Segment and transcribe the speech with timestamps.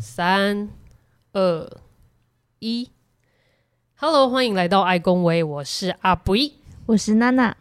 [0.00, 0.70] 三、
[1.34, 1.70] 二、
[2.58, 2.88] 一
[3.96, 6.32] ，Hello，欢迎来到爱公威，我是阿布，
[6.86, 7.54] 我是娜娜，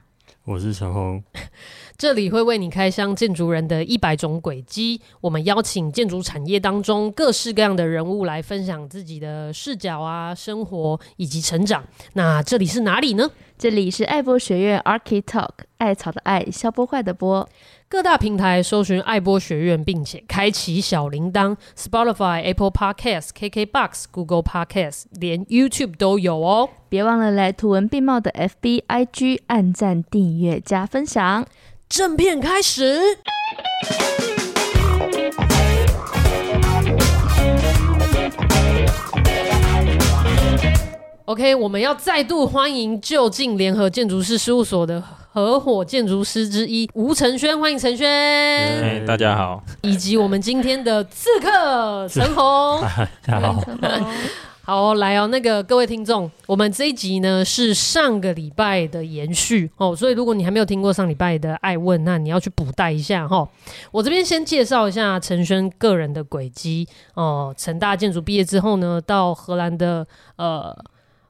[0.46, 1.22] 我是陈红。
[2.00, 5.02] 这里会为你开箱建筑人的一百种轨迹。
[5.20, 11.84] 我们邀请建筑产业当中各式各样的人物来分享自己的视角啊、生活以及成长。
[12.14, 13.30] 那这里是哪里呢？
[13.58, 15.50] 这里是爱波学院 Archi-Talk，
[15.80, 17.50] 艾草的艾，消波坏的波。
[17.90, 21.58] 各大平台搜寻爱波学院，并且开启小铃铛。
[21.76, 26.70] Spotify、Apple Podcasts、KKBox、Google Podcasts，连 YouTube 都有哦。
[26.88, 31.46] 别忘了来图文并茂的 FB、IG 按赞、订阅、加分享。
[31.90, 33.02] 正片开始。
[41.26, 45.04] OK，我们要再度欢迎就近联合建筑师事务所的
[45.34, 48.08] 合伙建筑师之一吴承轩，欢迎承轩。
[48.08, 49.64] Hey, 大家好。
[49.82, 52.82] 以及我们今天的刺客陈红。
[53.26, 53.64] 大家好。
[54.70, 63.50] 好，来哦，那个各位听众，我们这一集呢是上个礼拜的延续哦，所以如果你还没有听过上礼拜的爱问，那你要去补带一下哈、哦。
[63.90, 70.78] 我这边先介绍一下陈轩个人的轨迹哦，成大建筑毕业之后呢，到荷兰的呃，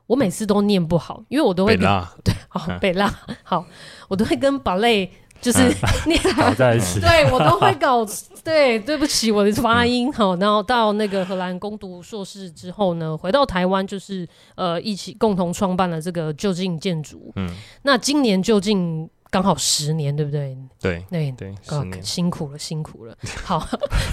[0.08, 3.66] 我每次都念不好，因为我都会跟北拉 对，好、哦、北拉好，
[4.10, 5.10] 我都会跟芭蕾。
[5.42, 5.60] 就是
[6.06, 8.06] 念 搞在一起，对我都会搞，
[8.44, 10.12] 对，对不起我的发音。
[10.12, 17.50] 好，然后到那个荷兰攻读硕士之后呢，回到台湾就是呃一起共同创办了这个就近建筑，嗯，
[17.84, 19.10] 那今年就近。
[19.32, 20.58] 刚好十年，对不对？
[20.82, 21.56] 对对对，
[22.02, 23.16] 辛苦了，辛苦了。
[23.44, 23.66] 好，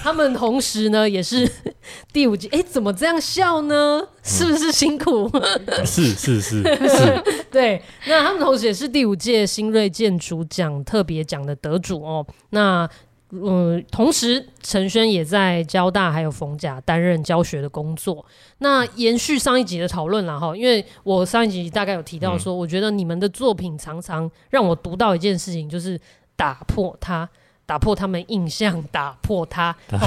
[0.03, 1.51] 他们同时呢也是
[2.13, 4.07] 第五季，哎，怎么这样笑呢？
[4.23, 5.31] 是不是辛苦？
[5.33, 7.45] 嗯、是是是是。
[7.51, 12.27] 对，那他们同时也是第五届新锐建筑奖特别奖的得主哦。
[12.51, 12.89] 那。
[13.31, 18.25] 嗯，同时陈轩也在交大还有逢甲担任教学的工作。
[18.59, 26.01] 那延续上一集的讨论了哈，因为我上一集大概有提到说，我觉得你们的作品常常让我读到一件事情，就是
[26.37, 27.29] 打破它。
[27.67, 29.77] 打破他们印象，打破它。
[29.91, 29.99] 哦，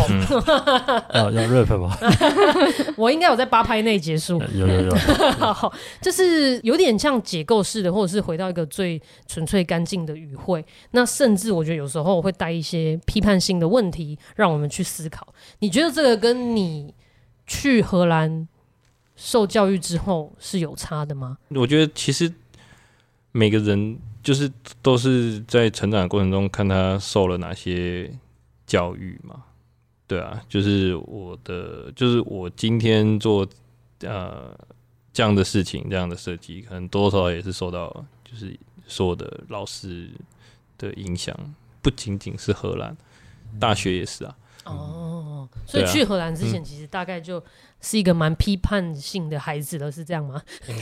[1.14, 1.96] 要要 rap 吗？
[2.98, 4.42] 我应该有在八拍内结束。
[4.56, 4.96] 有有有。
[5.38, 5.72] 好，
[6.02, 10.66] 就是有点像解构式的，或者是回到一个最纯粹干净的语汇。
[10.92, 15.28] 那甚至我觉得有时候会带一些批判性的问题，让我们去思考。
[15.60, 16.94] 你觉得这个跟你
[17.46, 18.48] 去荷兰
[19.18, 21.38] 受教育之后是有差的吗？
[21.50, 22.32] 我觉得其实
[23.32, 24.00] 每个人。
[24.22, 24.52] 就是
[24.82, 28.12] 都是在成长的过程中看他受了哪些
[28.68, 29.46] 教育嘛，
[30.06, 33.48] 对啊，就是我的，就是我今天做
[34.02, 34.54] 呃
[35.14, 38.54] 这样的事情，这样的设计，可能多少也是受到就是
[38.86, 40.10] 所有的老师
[40.78, 41.34] 的影响，
[41.82, 42.96] 不仅仅是荷兰
[43.58, 44.36] 大学也是啊。
[44.76, 47.42] 哦，所以去荷兰之前，其实大概就
[47.82, 50.42] 是一个蛮批判性的孩子了，是这样吗？
[50.68, 50.76] 嗯、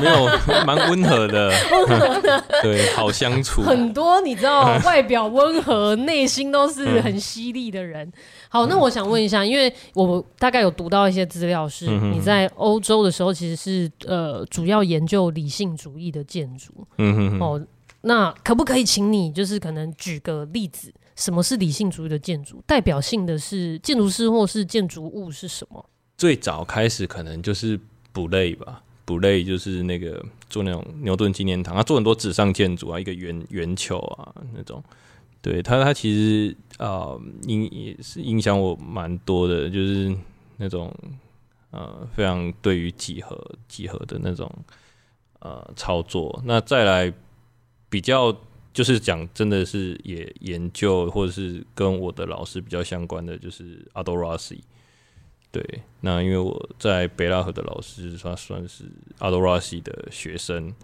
[0.00, 0.26] 没有，
[0.66, 3.62] 蛮温和的，温和的， 对，好相处。
[3.62, 8.10] 很多你知道，外表温和，内心都是很犀利的人。
[8.48, 16.72] 好，那我想问一下，因为我大概有读到一些资料，是你在欧洲的时候，其实是呃主要研究理性主义的建筑。
[16.98, 17.66] 嗯哼，哼，哦，
[18.02, 20.92] 那可不可以请你就是可能举个例子？
[21.16, 22.62] 什么是理性主义的建筑？
[22.66, 25.84] 代表性的是建筑师或是建筑物是什么？
[26.16, 27.78] 最早开始可能就是
[28.12, 34.82] 布雷吧，布雷就是那个做那种牛顿纪念堂，他做很多纸上建筑啊，一个圆圆球啊那种。
[35.40, 37.16] 对他，他其实啊，
[37.46, 40.16] 影、也是影响我蛮多的，就是
[40.56, 40.92] 那种
[41.70, 43.38] 呃，非常对于几何
[43.68, 44.50] 几何的那种
[45.40, 46.42] 呃操作。
[46.44, 47.12] 那再来
[47.88, 48.36] 比较。
[48.74, 54.58] 就是讲，真的是也研究，或者是跟我的老师比较相关的，就是 Aldo Rossi。
[55.52, 58.86] 对，那因为我在北拉河的老师，他算是
[59.20, 60.74] Aldo Rossi 的学生，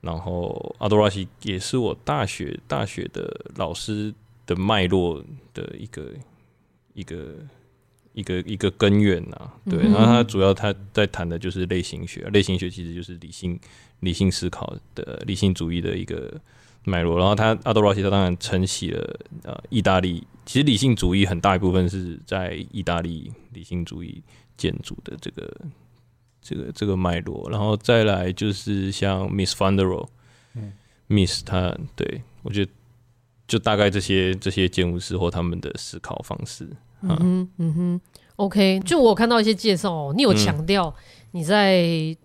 [0.00, 4.12] 然后 Aldo Rossi 也是我大学大学的老师
[4.44, 5.24] 的脉络
[5.54, 6.12] 的一个
[6.94, 7.36] 一个
[8.12, 9.52] 一个一个根源呐。
[9.66, 13.56] 对，然后他主要他在谈的就是类型学，类型学其实就是理性
[14.00, 16.40] 理性思考的理性主义的一个。
[16.84, 24.22] 脉络，然后他阿多罗西他当然承袭了呃意大利，其实理性主义很大一部分是在意大利理性主义
[24.56, 25.56] 建筑的这个
[26.40, 30.08] 这个这个脉络，然后再来就是像 Miss van der Rohe，
[30.54, 30.72] 嗯
[31.08, 32.72] ，Mies 他对我觉得
[33.46, 36.66] 就大概这些这些建筑师或他们的思考方式，
[37.02, 38.00] 嗯哼嗯哼
[38.36, 40.94] ，OK，就我看到一些介绍哦，你有强调
[41.32, 42.16] 你在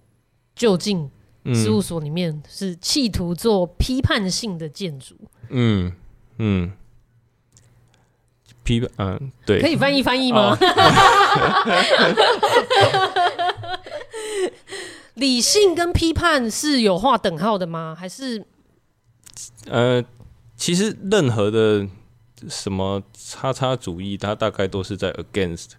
[0.56, 1.12] 就近。
[1.54, 5.16] 事务所里面是企图做批判性的建筑，
[5.50, 5.94] 嗯
[6.38, 6.72] 嗯，
[8.64, 10.58] 批判，嗯，对，可以翻译翻译吗？
[15.16, 17.96] 理性跟批判是有划等号的吗？
[17.98, 18.46] 还是？
[19.68, 20.04] 呃，
[20.58, 21.88] 其实任何的
[22.50, 25.72] 什么叉叉主义，它大概都是在 against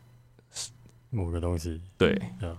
[1.11, 1.81] 某个东西。
[1.99, 2.57] 对，嗯，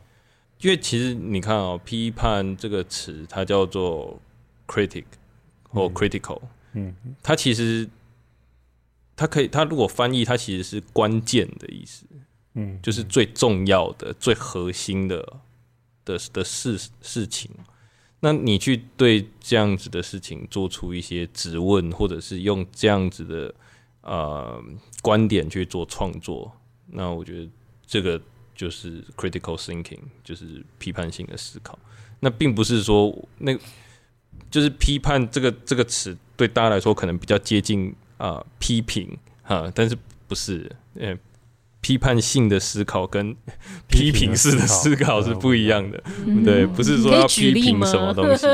[0.62, 4.20] 因为其实你看哦，批判这个词，它叫做
[4.68, 5.06] critic
[5.64, 6.42] 或 critical，
[6.74, 7.90] 嗯，它其实
[9.16, 12.06] 它可以，它如果翻译，它其实是关键的意思，
[12.54, 15.42] 嗯，就是最重要的、最核心的。
[16.08, 17.52] 的的事事情，
[18.22, 23.54] 那你去对这样子的事情做出一些质问，或者是用这样子的
[24.00, 24.64] 呃
[25.02, 26.50] 观点去做创作，
[26.86, 27.50] 那我觉得
[27.86, 28.22] 这个
[28.58, 31.80] 就是 critical thinking，就是批判性的思考。
[32.20, 33.58] 那并不是说那
[34.52, 39.96] 就是批判这个这个词对大家来说可能比较接近啊、呃、批评啊，但是
[40.28, 40.70] 不是。
[41.00, 41.18] 呃。
[41.80, 43.34] 批判性的思考跟
[43.88, 46.04] 批评式的思考是不一样的，
[46.44, 48.46] 对，不是说要批评什么东西，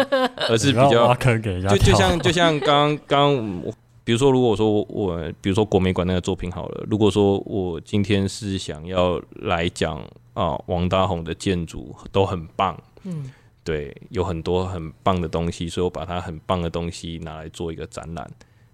[0.49, 3.63] 而是比较就就像就像刚刚，
[4.03, 9.99] 比如说，如果说我，比如说国美馆那个作品好了，如果说我今天是想要来讲
[10.33, 13.31] 啊，王大宏的建筑都很棒，嗯，
[13.63, 18.29] 对，有很多很棒的东西，所以我把它很棒的东西拿来做一个展览，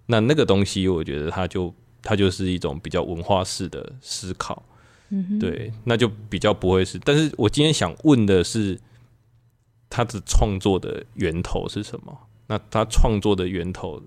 [0.05, 1.73] 那那个东西，我觉得它就。
[2.01, 4.63] 它就是一种比较文化式的思考，
[5.09, 6.97] 嗯，对，那就比较不会是。
[6.99, 8.79] 但是我今天想问的是，
[9.89, 12.17] 他的创作的源头是什么？
[12.47, 14.01] 那他创作的源头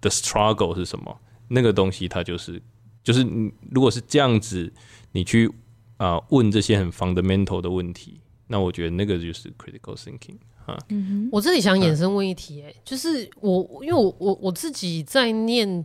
[0.00, 1.16] 的 struggle 是什么？
[1.48, 2.60] 那个东西，它就是
[3.02, 3.22] 就是，
[3.70, 4.72] 如果是这样子，
[5.12, 5.48] 你去
[5.96, 10.78] 啊、呃、问这些很 fundamental 的问题，那我觉得那个就是 critical thinking 哈。
[10.88, 15.84] 嗯，我这里想衍生问一题、欸，哎，就是我因为我我我自己在念。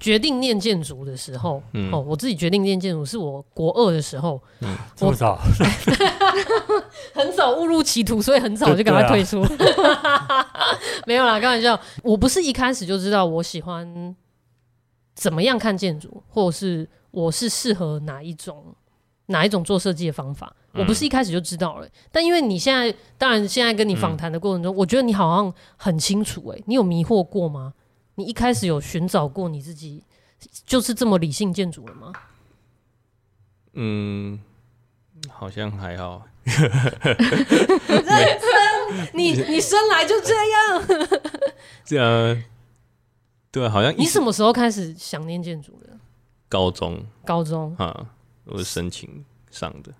[0.00, 5.36] 决定念建筑的时候，嗯、哦，我自己决定念建筑是我国二的时候，嗯，这么早，
[7.14, 9.40] 很早误入歧途，所以很早就赶快退出。
[9.42, 10.46] 啊、
[11.06, 11.78] 没有啦，开玩笑。
[12.02, 14.14] 我不是一开始就知道我喜欢
[15.14, 18.74] 怎么样看建筑，或者是我是适合哪一种
[19.26, 20.54] 哪一种做设计的方法。
[20.72, 26.56] 我不是一开始就知道了，嗯、但因为你现在，当然现在跟你访谈的过程中，嗯、我觉得你好像很清楚、欸。
[26.56, 27.72] 哎，你有迷惑过吗？
[28.14, 30.04] 你一开始有寻找过你自己
[30.66, 32.12] 就是这么理性建筑了吗？
[33.72, 34.38] 嗯，
[35.32, 36.22] 好像还好。
[36.48, 40.84] 认真，你你生来就这样？
[41.84, 42.42] 这样，
[43.50, 45.88] 对，好像你什么时候开始想念建筑的？
[46.48, 48.06] 高中，高中啊，
[48.46, 49.92] 我是申请上的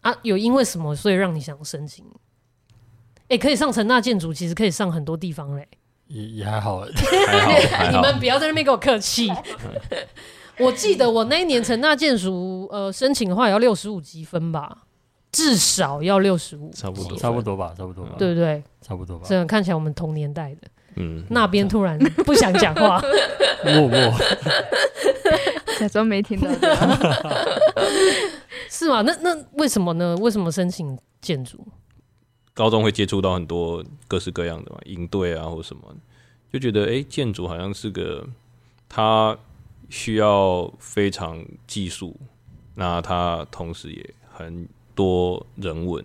[0.00, 0.16] 啊。
[0.22, 2.02] 有因为什么所以让你想申请？
[3.24, 5.68] 哎、欸，可以上成大建筑，其实可以上很多地方嘞。
[6.06, 6.80] 也也还好，
[7.26, 9.30] 还好， 你们不要在那边给我客气。
[10.60, 14.78] 我记得我那一年成大建筑，呃，申请的话也要六十五积分吧，
[15.30, 18.62] 至少要六十五，差不多，差不多吧，差不多吧，对不对？
[18.80, 19.26] 差不多吧。
[19.28, 20.62] 这样看起来我们同年代的，
[20.96, 23.00] 嗯，那边突然不想讲话，
[23.64, 24.14] 默默，
[25.78, 26.48] 假装没听到，
[28.68, 29.02] 是吗？
[29.02, 30.16] 那那为什么呢？
[30.16, 31.64] 为什么申请建筑？
[32.52, 35.82] 高中会接触到很多各式各样的嘛，营队啊或什么，
[36.52, 38.26] 就觉得哎、欸，建筑好像是个，
[38.88, 39.38] 它
[39.88, 42.14] 需要非常技术，
[42.74, 46.04] 那它同时也很多人文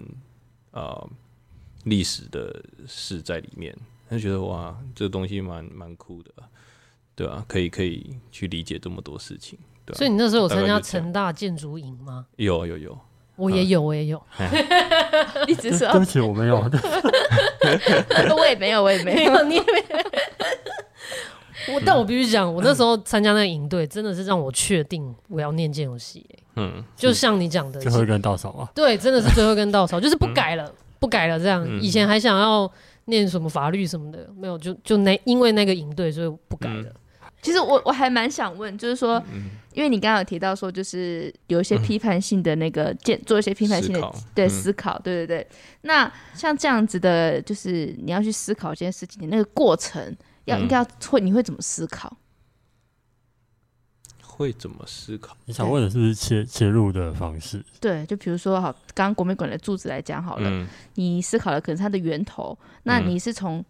[0.72, 1.06] 啊
[1.84, 3.76] 历史的事在里面，
[4.10, 6.32] 就觉得哇，这个东西蛮蛮酷的，
[7.16, 7.46] 对吧、啊？
[7.48, 9.98] 可以可以去理解这么多事情，对、啊。
[9.98, 12.26] 所以你那时候有参加成大建筑营吗？
[12.38, 12.98] 有有有。
[13.36, 14.24] 我也有，我也有，
[15.50, 16.58] 一直说对不起，我没有，
[18.38, 19.98] 我也没有，我也没有，你也没有。
[21.72, 26.26] 我，但我必须讲，我那时候参加那个营队，真的是让我确定我要念建游戏。
[26.56, 28.70] 嗯，就像你讲的，最后一根稻草啊。
[28.76, 31.40] 对，真的是最后一根稻草，就是不改了，不改了。
[31.40, 32.72] 这样，以前还想要
[33.06, 36.92] 念什么法律什么的，没有，就就那因为那个营队，所以不改了。
[37.42, 45.48] 其实我我还蛮想问，就是说，嗯、因为你刚刚有提到说，就是有一些批判性的那个建，嗯、做一些批判性的思对思考，对对对。
[45.82, 50.16] 那像这样子的，就是你要去思考这件事情的那个过程，
[50.46, 52.18] 要、嗯、应该要会，你会怎么思考？
[54.22, 55.36] 会怎么思考？
[55.46, 57.64] 你想问的是不是切切入的方式？
[57.80, 63.64] 对，就比如说，好，刚刚国美馆的柱子来讲好了，嗯、你思考的可能是它的源头，那你是从。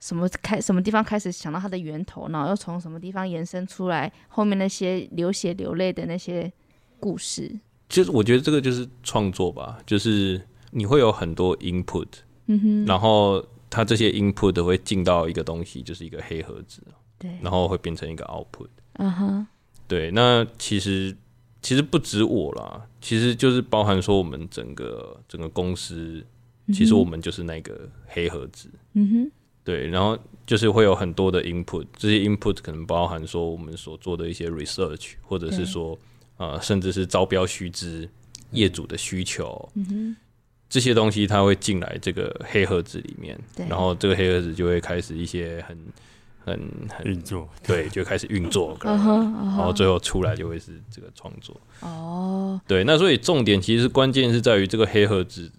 [0.00, 6.52] 什么开什么地方开始想到它的源头，然后又从什么地方延伸出来后面那些流血流泪的那些
[7.00, 7.50] 故事？
[7.88, 10.38] 其实我觉得这个就是创作吧，就是
[10.72, 12.06] 你会有很多 input，
[12.48, 13.42] 嗯哼，然后
[13.74, 16.80] 它这些 input 会进到一个东西，就是一个黑盒子，
[17.18, 19.46] 对，然后会变成一个 output，嗯哼，
[19.88, 21.16] 对，那其实
[21.60, 26.24] 其实不止我啦，其实就是包含说我们整个整个公司，
[26.72, 28.70] 其实我们就是那个黑盒子。
[28.92, 29.32] 嗯哼。
[29.64, 35.98] 对，然后就是会有很多的 input，这些 input 可能包含说我们所做的一些 research，或者是说
[36.36, 38.06] 呃，甚至是招标须知、
[38.50, 40.16] 业主的需求，嗯哼，
[40.74, 43.38] 这些东西它会进来这个黑盒子里面，
[43.68, 45.78] 然后这个黑盒子就会开始一些很
[46.44, 51.56] 很很运作，对，就开始运作， 然后最后出来就会是这个创作。
[51.78, 55.52] 哦，对，那所以重点其实关键是在于这个黑盒子，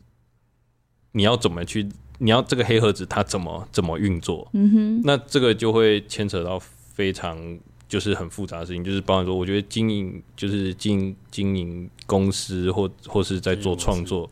[1.14, 1.88] 你要怎么去。
[2.18, 4.46] 你要这个黑盒子它怎么怎么运作？
[4.52, 7.58] 嗯哼，那这个就会牵扯到非常
[7.90, 14.30] 就是很复杂的事情，就是包含说，我觉得经营就是经经营公司或或是在做创作，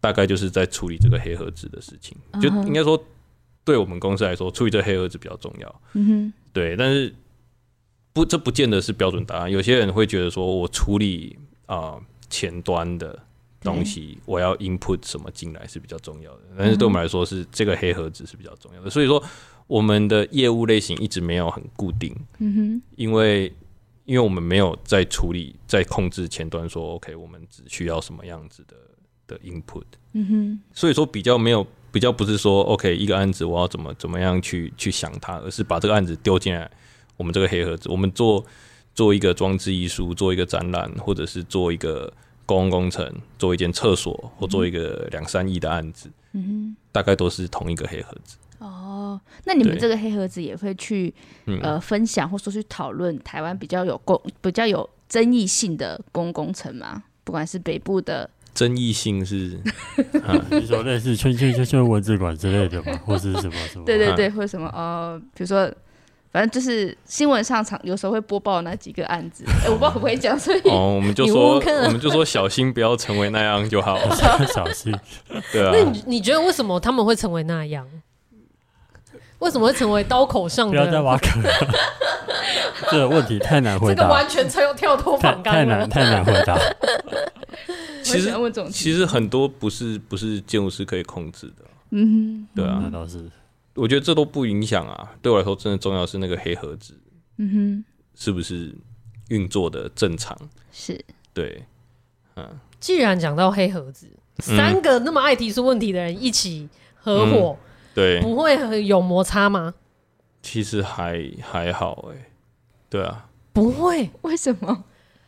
[0.00, 2.16] 大概就是在处理这个黑盒子的事情。
[2.40, 3.00] 就应该说，
[3.64, 5.80] 对我们公司来说，处理这黑盒子比较重要。
[5.92, 7.14] 嗯哼，对，但是
[8.12, 9.50] 不，这不见得是标准答案。
[9.50, 13.18] 有些人会觉得说，我处理啊、呃、前端的。
[13.62, 19.22] 东西我要 input 什么进来是比较重要的，但是对我们来说是这个黑盒子是比较重要的，所以说
[19.66, 23.52] 我们的业务类型一直没有很固定，嗯哼，因为
[24.06, 28.74] 因为我们没有在处理在控制前端说 OK 我们只需要什么样子的
[29.30, 36.68] 的 input，嗯哼，所以说比较没有比较不是说 OK 一个案子我要怎么怎么样去去想它，而是把这个案子丢进来
[37.16, 38.44] 我们这个黑盒子，我们做
[38.94, 42.12] 做一个装置艺术，做一个展览，或者是做一个。
[42.46, 43.08] 公共工程
[43.38, 48.36] 做一间厕所，或做一个两三亿的案子，嗯哼，大概都是同一个黑盒子。
[48.58, 51.14] 哦，那你们这个黑盒子也会去
[51.62, 57.04] 呃分享，或说去讨论台湾比较有公比较有争议性的公共工程吗？
[57.22, 59.58] 不管是北部的争议性是，
[60.50, 62.98] 比如说类似圈圈圈圈文字馆之类的吗？
[63.06, 63.84] 或是什么什么？
[63.84, 65.70] 对对对，或者什么呃，比如说。
[66.32, 74.14] 反正就是新闻上常有时候会播报那几个案子， 哎、欸，我不知道可不可以讲，所以哦，我们就说我们就说小心不要成为那样就好了，
[74.46, 74.94] 小心。
[75.50, 77.84] 对啊，那你你觉得为什么他们会成为那样？
[79.40, 80.70] 为什么会成为刀口上的？
[80.70, 81.50] 不要再挖坑了，
[82.92, 86.56] 这个问题太难回答，这个完全跳跳脱反纲，太难太难回答。
[88.10, 93.30] 其实其实很多不是不是建筑师可以控制的，嗯哼，对啊，那倒是。
[93.74, 96.94] 我觉得这都不影响啊，对我来说真的重要是那个黑盒子，
[97.38, 98.74] 嗯哼，是不是
[99.28, 100.36] 运作的正常？
[100.72, 101.02] 是，
[101.32, 101.64] 对，
[102.36, 102.48] 嗯。
[102.80, 104.06] 既然讲到黑盒子，
[104.38, 107.64] 嗯、三个那么爱提出问题的人一起合伙，嗯、
[107.94, 109.74] 对，不会有摩擦吗？
[110.42, 112.30] 其实还还好哎、欸，
[112.88, 114.84] 对啊，不会，为什么？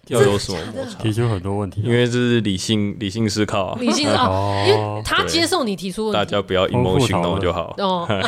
[0.09, 0.99] 要有什么摩擦？
[0.99, 7.75] 提出很多问题，因为这是理性理性思考，理性啊，因为他接受你提出问题，大家不要 emotional 就好。
[7.79, 8.07] 哦，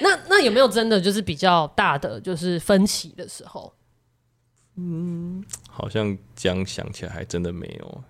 [0.00, 3.72] 那那有没有真的就是比较大的就是分歧的时候？
[4.76, 8.04] 嗯，好像这样想起来还真的没有。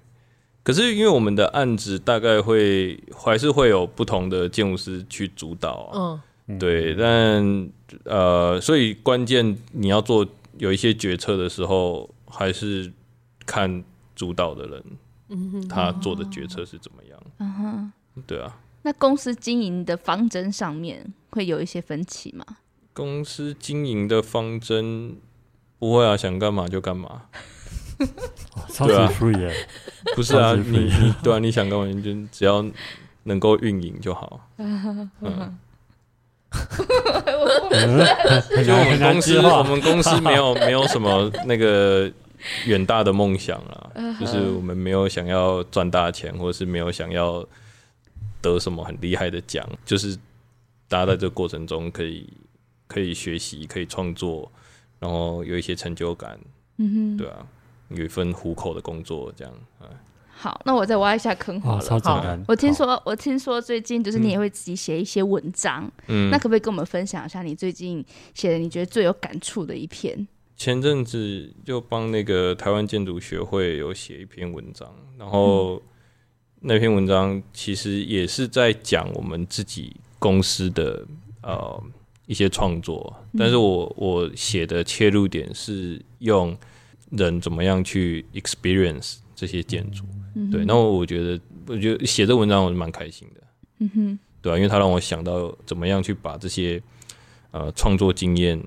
[0.62, 5.92] 可是因为我们的案子大概会还是会有不同的建筑师去主导啊。
[5.94, 6.20] 嗯。
[6.59, 7.71] 对，但
[8.05, 10.27] 呃，所以关键你要做
[10.59, 12.93] 有一些决策的时候，还是
[13.47, 13.83] 看
[14.15, 14.85] 主导的人，
[15.31, 17.93] 嗯哼，他做的决策是怎么样，嗯哼，
[18.27, 18.61] 对啊。
[18.83, 22.45] 那公司经营的方针上面会有一些分歧吗？
[22.93, 25.17] 公司经营的方针
[25.79, 27.23] 不会啊，想干嘛就干嘛，
[28.79, 29.11] 对啊，
[30.15, 32.63] 不是啊，你你对啊，你想干嘛你就只要
[33.23, 35.59] 能够运营就好， 嗯。
[38.64, 42.11] 就我们公司，我们公司没有 没有什么那个
[42.66, 47.44] 远大的梦想啊， 就是我们没有想要赚大钱，或者是没有想要
[48.40, 50.16] 得什么很厉害的奖，就是
[50.88, 52.26] 大家在这个过程中可以
[52.87, 54.50] 可以学习，可以创作，
[54.99, 56.38] 然后有一些成就感，
[56.78, 57.46] 嗯哼，对啊，
[57.88, 59.87] 有一份糊口的工作这样啊。
[60.37, 61.85] 好，那我再挖一下坑好了。
[61.88, 70.26] 哦、好，我听说，我听说最近就是你也会自己写一些文章，嗯，那可不可以跟我们分享一下你最近写的你觉得最有感触的一篇？
[70.57, 74.88] 前阵子就帮那个台湾建筑学会有写一篇文章，
[75.19, 75.83] 然后
[76.61, 81.05] 那篇文章其实也是在讲我们自己公司的
[81.43, 81.83] 呃
[82.26, 86.57] 一些创作，但是我我写的切入点是用
[87.11, 90.05] 人怎么样去 experience 这些建筑。
[90.50, 93.41] 对，那我觉得，我觉得写这文章我是蛮开心的，
[93.79, 96.83] 嗯哼，对啊，因为他让我想到怎么样去把这些
[97.53, 98.61] 呃创作经验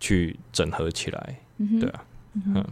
[0.00, 2.04] 去整合起来，嗯、对啊，
[2.54, 2.64] 嗯，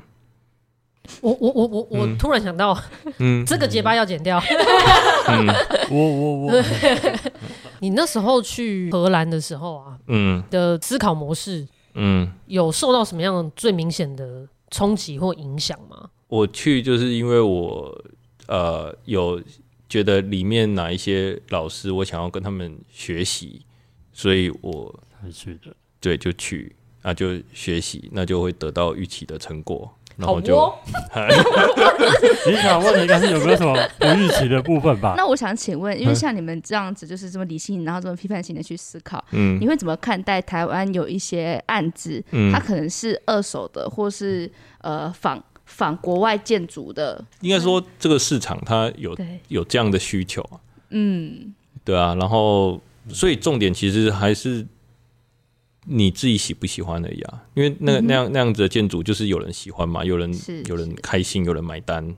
[1.20, 2.74] 我我我我我突然想到，
[3.18, 4.40] 嗯， 这个结巴要剪掉，
[5.28, 5.46] 嗯，
[5.90, 6.64] 我我我，
[7.80, 16.08] 你那时候去荷兰的时候啊，嗯，的思考模式嗯，有受到什么样最明显的冲击或影响吗？
[16.30, 18.04] 我去就是因为我
[18.46, 19.42] 呃有
[19.88, 23.60] 觉得里面哪一些老师我想要跟他们学习，
[24.12, 25.74] 所以我才去的。
[26.00, 29.94] 对，就去啊，就学习，那就会得到预期的成果。
[30.16, 30.74] 然后就，哦
[32.46, 35.14] 你想问的应该是有没有什么不预期的部分吧？
[35.16, 44.50] 那我想请问，因为像你们这样子，就是这么理性，然后这么批判性的去思考，嗯，你会怎么看待台湾有一些案子，嗯，它可能是二手的，或是
[44.82, 47.24] 呃仿仿国外建筑的？
[47.40, 49.16] 应该说这个市场它有
[49.48, 50.60] 有这样的需求啊，
[50.90, 54.66] 嗯，对啊，然后所以重点其实还是。
[55.86, 57.42] 你自己喜不喜欢而已啊？
[57.54, 60.30] 因为那个那样那样子的建筑，就是有人喜欢嘛，有人
[60.66, 62.14] 有人开心，有人买单，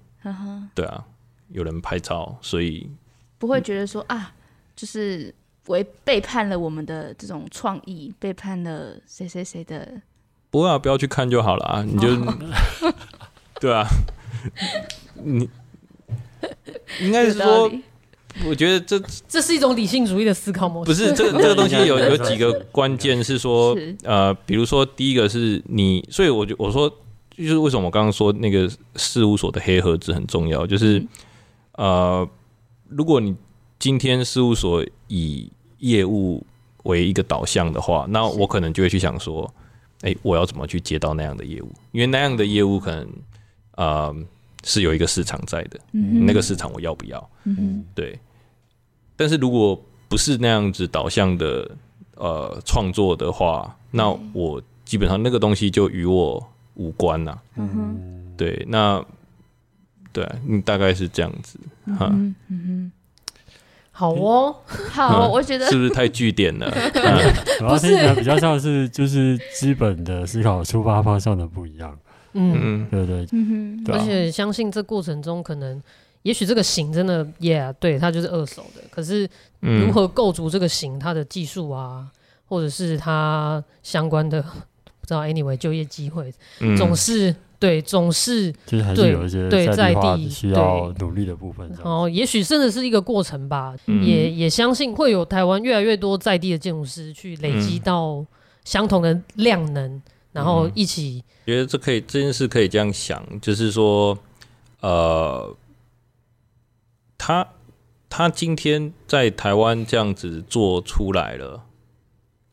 [0.75, 1.05] 对啊，
[1.49, 2.91] 有人拍照，所以
[3.39, 4.35] 不会觉得说啊，
[4.75, 5.33] 就是
[5.69, 10.03] 违背叛了我们的这种创意，背叛了谁谁谁的。
[10.51, 12.09] 不会啊，不要去看就好了啊，你就
[13.63, 13.87] 对啊，
[15.23, 15.49] 你
[17.01, 17.71] 应该是说。
[18.47, 20.91] 我觉得这这是一种理性主义的思考模式。
[20.91, 26.89] 不是这个 这个东西有有几个关键是说，呃，比如说第一个是你，所以我就我说
[27.37, 28.67] 就是为什么我刚刚说那个
[28.97, 31.05] 事务所的黑盒子很重要，就是
[31.73, 32.27] 呃，
[32.89, 33.37] 如果你
[33.79, 36.43] 今天事务所以业务
[36.85, 39.53] 为一个导向的话，那我可能就会去想说，
[40.01, 41.71] 哎，我要怎么去接到那样的业务？
[41.93, 43.07] 因为那样的业务可能
[43.77, 44.15] 呃。
[44.65, 47.31] 是有一个市场在的，嗯、那个市场我要不要？
[47.43, 48.17] 嗯、对。
[49.17, 49.77] 但是如果
[50.09, 51.69] 不是那样子导向的
[52.15, 56.41] 呃创作的话，那我基本上那个东西就与我
[56.75, 57.43] 无关了。
[57.57, 59.05] 嗯哼，对，那
[60.13, 61.59] 对，你大概是这样子。
[61.87, 62.93] 嗯，嗯哼，
[63.91, 64.55] 好哦，
[64.93, 66.71] 好，我觉得是不是太据点了？
[67.69, 71.99] 不是，比较像是就是基本的思考出发方向的不一样。
[72.35, 75.83] 嗯，对对，嗯哼，而且相信这过程中可能，
[76.23, 78.83] 也许这个型真的，yeah，对，它就是二手的。
[78.91, 79.29] 可是
[79.61, 82.07] 如何构筑这个型，它的技术啊，
[82.47, 86.33] 或者是它相关的，不知道，anyway，就业机会，
[86.77, 91.71] 总是对，总是就是还是有一些对在地需要努力的部分。
[91.83, 98.25] 哦，也许甚至是一个过程吧，也也相信会有台湾越来越多在地的建筑师去累积到
[98.65, 100.03] 相同的量能。
[100.33, 104.19] 然后一起、嗯，觉得这可以这件事可以这样想，就是说，
[104.81, 105.55] 呃，
[107.19, 107.47] 他
[108.09, 111.65] 他今天在台湾这样子做出来了，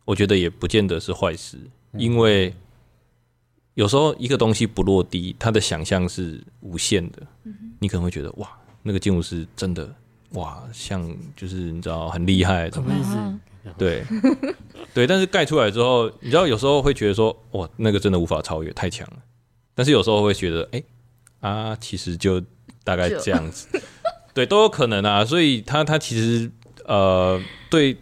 [0.05, 1.57] 我觉得也不见得是坏事，
[1.93, 2.53] 因为
[3.75, 7.25] 有时候一个东西不落地，他的想象是无限的，
[7.79, 8.49] 你可能会觉得哇，
[8.83, 9.95] 那个建筑师真的
[10.31, 13.39] 哇，像就是你知道很厉害，什么意思？
[13.77, 14.03] 对，
[14.93, 19.17] 对，但是盖出来之后，你知道有时候会觉得说，哇，那个真的无法超越，太强了。
[19.75, 20.83] 但是有时候会觉得，哎、
[21.41, 22.41] 欸，啊，其实就
[22.83, 23.67] 大概这样子，
[24.33, 25.23] 对，都有可能啊。
[25.23, 26.49] 所以他他其实
[26.85, 27.95] 呃，对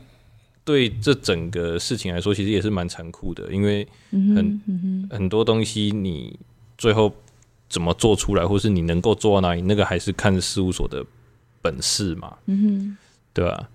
[0.63, 6.39] 对，这整个事情来说，其实也是蛮残酷的，因为很很多东西你
[6.77, 7.13] 最后
[7.69, 11.05] 怎么做出来，或是你能够做到哪里，那个还是看事务所的
[11.61, 12.35] 本事嘛，
[13.33, 13.69] 对吧？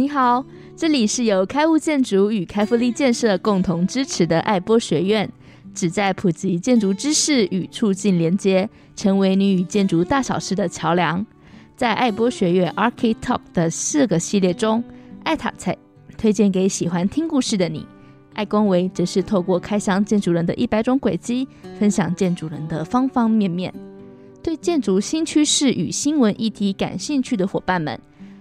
[0.00, 0.42] 你好，
[0.74, 5.30] 这里是由开物建筑与开福利建设共同支持的爱播学院，
[5.74, 11.26] 旨在普及建筑知识与促进连接，成为你与建筑大小事的桥梁。
[11.76, 14.82] 在爱播学院 Archi Talk 的四个系列中，
[15.22, 15.76] 爱塔菜
[16.16, 17.86] 推荐给喜欢听故事的你，
[18.32, 21.46] 爱工维则是透过开箱建筑人的一百种轨迹，
[21.78, 23.70] 分享建筑人的方方面面。
[24.42, 28.00] 对建筑新趋势与新闻议题感兴趣的伙伴们。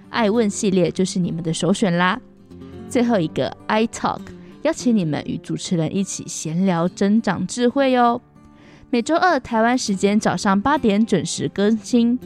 [0.10, 2.20] 爱问系列就是你们的首选啦！
[2.90, 4.22] 最后一个 I Talk，
[4.64, 8.22] 邀请你们与主持人一起闲聊，增长智慧哟。
[8.90, 12.18] 每周二台湾时间早上八点准时更新，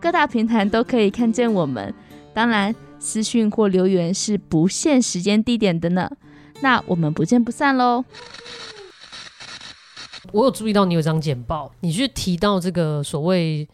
[0.00, 1.94] 各大平台都可以看见我们。
[2.34, 6.10] 当然，私讯或留言是不限时间地点的呢。
[6.60, 8.04] 那我们不见不散喽！
[10.32, 13.68] 我有注意到你有张简报，你去提到这个所谓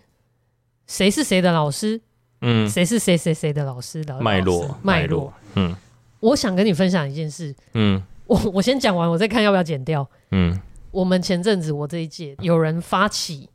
[0.87, 2.01] 谁是谁的老师。
[2.41, 4.79] 嗯，谁是谁谁谁的老师的脉络？
[4.83, 5.33] 脉络。
[5.55, 5.75] 嗯，
[6.21, 7.55] 我想跟你分享一件事。
[7.73, 10.07] 嗯，我我先讲完，我再看要不要剪掉。
[10.31, 13.49] 嗯，我们前阵子我这一届有人发起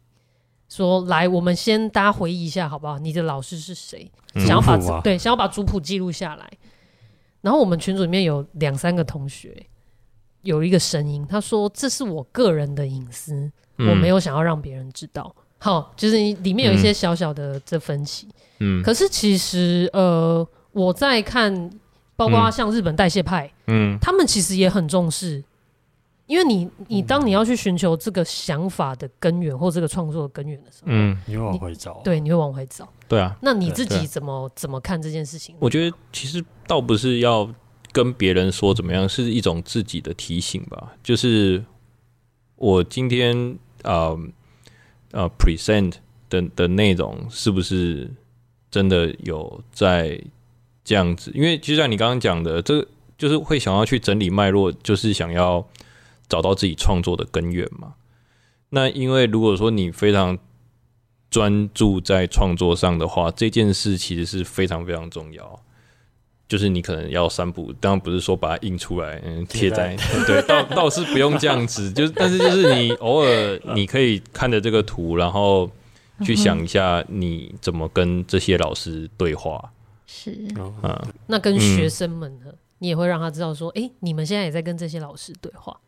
[0.67, 2.97] 说，来，我们先大家回忆一下好不好？
[2.97, 4.11] 你的老师是谁？
[4.35, 6.49] 想要把、啊、对，想要把族谱记录下来。
[7.41, 9.65] 然后我们群组里面有两三个同学
[10.41, 18.27] 有一个声音，他说：“这是我个人的隐私，嗯、我没有想要让别人知道。”好，就是里面有一些小小的这分歧。
[18.27, 21.69] 嗯嗯，可是其实，呃，我在看，
[22.15, 25.43] 包括像日本代谢派，嗯，他们其实也很重视，
[26.27, 33.35] 因为你你当你要去寻求这个想法的根源或这个创作的根源的时候，嗯，你会往回找，对，你会往回找，对啊。
[33.41, 35.55] 那你自己怎么怎么看这件事情？
[35.59, 37.49] 我觉得其实倒不是要
[37.91, 40.93] 跟别人说怎么样，是一种自己的提醒吧。
[41.01, 41.63] 就是
[42.55, 44.17] 我今天呃
[45.11, 45.95] 呃 present
[46.29, 48.09] 的的内容是不是
[48.71, 50.19] 真的有在
[50.83, 51.31] 这样子？
[51.35, 55.67] 因为就像你刚刚讲的，这就是会想要去整理脉络，就是想要
[56.27, 57.93] 找到自己创作的根源嘛。
[58.69, 60.39] 那因为如果说你非常
[61.29, 65.61] 专注在创作上的话，这件事其实是非常非常重要。
[66.47, 69.95] 就是你可能要三步，当然不是说把它印出来，嗯，贴在，
[70.27, 75.71] 对，倒倒是不用这样子，就是，但是就是你偶尔你可以看着这个图，然后
[76.23, 79.71] 去想一下你怎么跟这些老师对话，
[80.05, 80.31] 是，
[80.81, 82.45] 啊，那跟学生们呢，
[82.79, 85.79] 你也会让他知道说，哎，你们现在也在跟这些老师对话，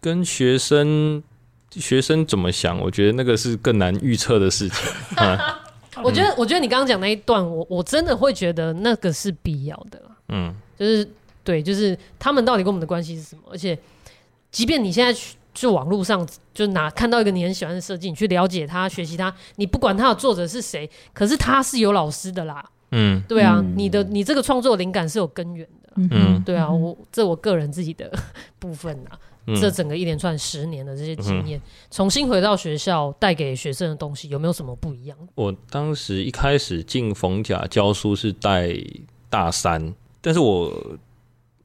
[0.00, 1.22] 跟学生，
[1.70, 2.78] 学生怎么想？
[2.80, 4.78] 我觉得那个是更难预测的事情。
[6.02, 10.02] 我觉得，我觉得你刚刚讲那一段，我我真的会觉得那个是必要的。
[10.28, 11.06] 嗯，就是
[11.44, 13.42] 对，就是他们到底跟我们的关系是什么？
[13.50, 13.78] 而且，
[14.50, 22.64] 即便你现在去就网络上就拿看到一个你很喜欢的设计，你去了解它、学习它，你不管它的作者是谁，可是他是有老师的啦。
[22.90, 25.90] 嗯，对啊，嗯、你的你这个创作灵感是有根源的。
[26.10, 28.12] 嗯，对啊，我这我个人自己的
[28.58, 29.18] 部分啊。
[29.60, 31.60] 这整个一连串十年的这些经验，
[31.90, 35.18] 重新回到学校带给学生的东西，有没有什么不一样？
[35.34, 38.72] 我当时一开始进逢甲教书是带
[39.28, 40.72] 大三，但是我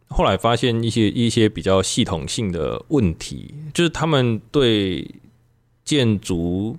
[0.10, 5.10] 后来发现一些一些比较系统性的问题，就是他们对
[5.84, 6.78] 建筑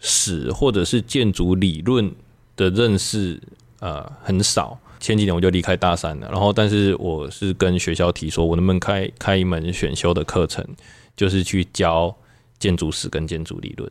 [0.00, 2.10] 史或者是建筑理论
[2.56, 3.40] 的认识
[3.80, 4.78] 呃很少。
[5.00, 10.66] 前几年我就离开大三了，然后但是我是跟学校提说，我能不能开开一门选修的课程，
[11.16, 12.14] 就是去教
[12.58, 13.88] 建筑史跟建筑理论。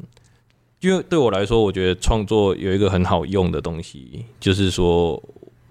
[0.81, 5.21] 因为对我来说，我觉得创作有一个很好用的东西，就是说，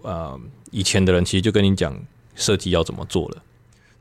[0.01, 0.41] 呃，
[0.71, 1.95] 以前的人其实就跟你讲
[2.37, 3.43] 设计要怎么做了。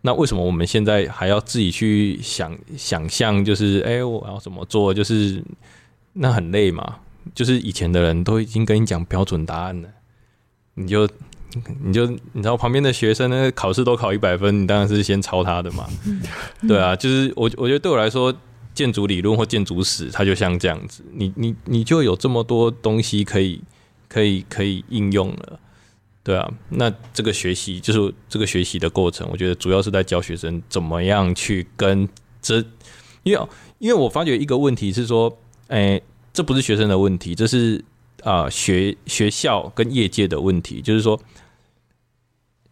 [0.02, 3.44] 那为什么我们现在还要自己去想想象？
[3.44, 4.94] 就是哎，我要怎么做？
[4.94, 5.44] 就是
[6.14, 6.98] 那很累嘛。
[7.34, 9.90] 就是以前的人都已经跟你讲标准答案了。
[10.76, 11.10] 你就，
[11.82, 15.88] 你就，你知道旁边的学生呢，考试都考一百分，你当然是先抄他的嘛。
[16.68, 18.32] 对啊，就是我，我觉得对我来说，
[18.76, 23.60] 建筑理论或建筑史，它就像这样子，你，你，你就有这么多东西可以，
[24.08, 25.60] 可以，可以应用了。
[26.26, 32.10] 对啊，那这个学习就是这个学习的过程，我觉得主要是在教学生怎么样去跟
[32.42, 32.58] 这，
[33.24, 33.48] 因为，
[33.80, 37.86] 因为我发觉一个问题是说，哎、欸，这不是学生的问题，这是。
[38.24, 41.20] 啊、呃，学学校跟业界的问题，就是说，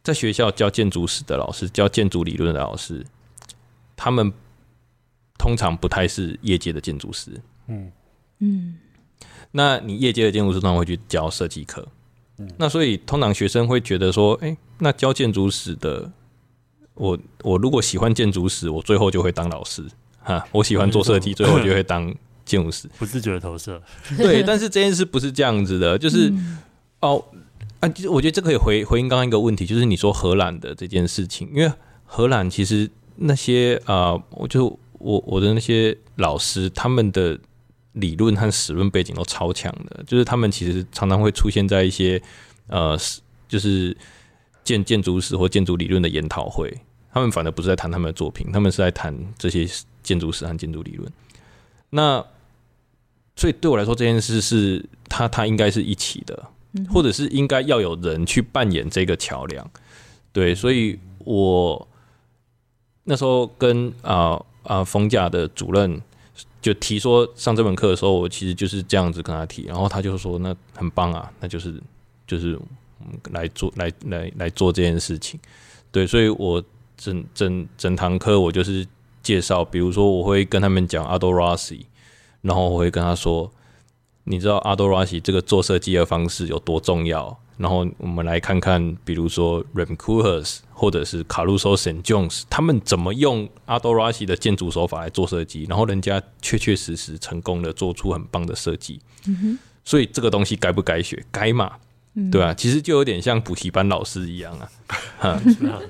[0.01, 3.05] 在学校教建筑史的老师、教建筑理论的老师，
[3.95, 4.33] 他们
[5.37, 7.39] 通常不太是业界的建筑师。
[7.67, 7.91] 嗯
[8.39, 8.79] 嗯，
[9.51, 11.87] 那你业界的建筑师通常会去教设计课，
[12.43, 16.11] 嗯、那所以通常学生会觉得说，哎、欸，那教建筑史的，
[16.95, 19.83] 我我如果喜欢建筑史，我最后就会当老师。
[20.21, 22.13] 哈，我喜欢做设计，最后就会当。
[22.45, 22.89] 建筑师。
[22.99, 23.81] 不自觉的投射，
[24.17, 26.57] 对，但是这件事不是这样子的， 就是、嗯、
[26.99, 27.23] 哦
[27.79, 31.71] 啊，其实我觉得这可以回回应刚刚一个问题，就是你说荷兰的这件事情，因为
[32.05, 37.39] 荷兰其实那些啊，我、呃、就我我的那些老师，他们的
[37.93, 42.21] 理论和史论背景都超强的，就是他们其实常常会出现在一些
[42.67, 42.97] 呃，
[43.47, 43.95] 就是
[44.63, 46.73] 建建筑史或建筑理论的研讨会，
[47.13, 49.67] 他们反而不是在谈他们的作品，他们是在谈这些
[50.01, 51.11] 建筑史和建筑理论，
[51.89, 52.25] 那。
[53.35, 56.47] 所以对我来说，这件事是他他应该是一起的，
[56.93, 59.71] 或者是应该要有人去扮演这个桥梁。
[60.31, 61.87] 对，所以我
[63.05, 65.99] 那时候跟啊啊冯甲的主任
[66.63, 71.79] 就提说上这门课的时候，我其实就是这样子跟他提，然后他就说那很棒啊，那就是
[72.25, 72.59] 就是
[73.29, 75.39] 来做来来来做这件事情。
[75.91, 76.63] 对，所以我
[76.97, 78.87] 整整整堂课我就是
[79.21, 81.81] 介绍，比如说我会跟他们讲 Aldo Rossi。
[82.43, 83.49] 然后我会跟他说
[84.25, 87.39] ：“你知道阿多拉西这个做设计的方式有多重要？
[87.57, 92.03] 然后我们来看看，比如说 Rem Koolhaas 或者是 Caruso St.
[92.03, 95.65] Johns，他们怎么用阿多拉西的建筑手法来做设计？
[95.69, 98.99] 然后人家确确实实成功的做出很棒的设计。
[99.27, 101.23] 嗯哼，所以这个东西该不该学？
[101.31, 101.71] 该嘛？
[102.31, 102.53] 对啊？
[102.53, 104.69] 其实就有点像补习班老师一样啊，
[105.17, 105.41] 哈，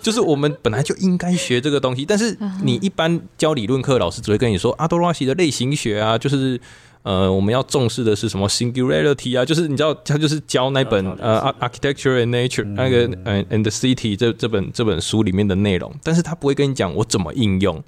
[0.02, 6.58] 就是我们本来就应该学这个东西，但是你一般教理论课，老师只会跟你说阿多拉西的类型学啊，就是
[7.04, 9.44] 呃，我们要重视的是什么 singularity 啊？
[9.44, 17.84] 就是你知道，他就是教那本呃 architecture and nature 那个呃 and the city 这这本这本书里面的内容，但是他不会跟你讲我怎么应用。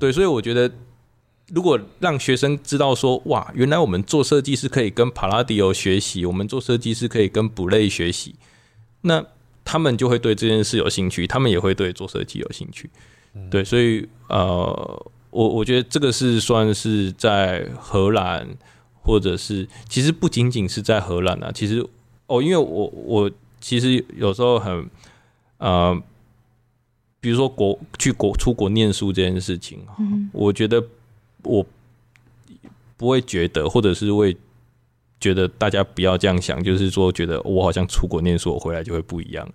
[0.00, 0.68] 对，所以我觉得，
[1.54, 8.34] 如果让学生知道说，哇，原来我们做设计是可以跟 Palladio 学习，我们做设计是可以跟 Boulé 学习，
[9.02, 9.24] 那
[9.64, 12.90] 他们就会对这件事有兴趣，他们也会对做设计有兴趣。
[13.48, 15.06] 对，所以呃。
[15.30, 18.48] 我我觉得这个是算是在荷兰，
[19.02, 21.52] 或者是其实不仅仅是在荷兰啊。
[21.52, 21.86] 其实
[22.26, 24.90] 哦，因为我我其实有时候很
[25.58, 25.96] 呃，
[27.20, 30.84] 比如说国去国出国念书这件事情，嗯，我觉得
[31.44, 31.64] 我
[32.96, 34.36] 不会觉得，或者是会
[35.20, 39.48] 觉得大家不要这样想，就是说觉得我好像出国念书，我回来就会不一样。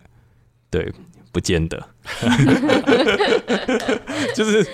[0.70, 0.90] 对，
[1.32, 1.86] 不见得，
[4.34, 4.66] 就是。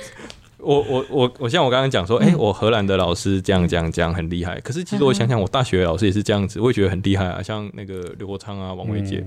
[0.62, 4.60] 我我我我像我刚刚讲说，哎、欸，我荷兰的老师这样这样这样很厉害。
[4.62, 7.42] 可是其实我想想，我大学的老师也是这样子，我也觉得很厉害啊。
[7.42, 9.24] 像那个刘国昌啊、王维杰，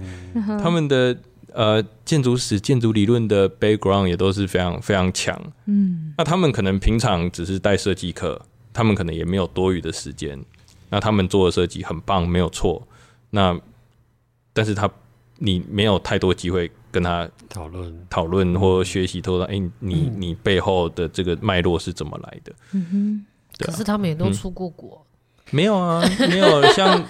[0.63, 1.17] 他们的
[1.53, 5.39] 呃建筑史、建筑理论的 background 也都是非常非常强。
[5.67, 8.41] 嗯，那他们可能平常只是带设计课，
[8.73, 10.39] 他们可能也没有多余的时间。
[10.91, 12.87] 那他们做的设计很棒，没有错。
[13.31, 13.59] 那
[14.53, 14.89] 但是他
[15.39, 16.71] 你没有太多机会。
[16.95, 18.07] 跟他讨论。
[18.09, 22.53] 讨论或学习，透到哎，你你背后的这个脉络是怎么来的？
[22.71, 22.87] 嗯
[23.59, 25.05] 哼，可是他们也都出过国，
[25.51, 27.05] 没有啊， 没有像